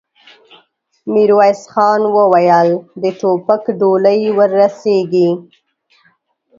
ميرويس 1.13 1.61
خان 1.71 2.01
وويل: 2.15 2.69
د 3.01 3.03
ټوپک 3.19 3.63
ډولۍ 3.79 4.21
ور 4.37 4.51
رسېږي؟ 4.61 5.29